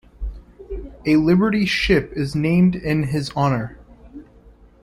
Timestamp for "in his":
2.75-3.31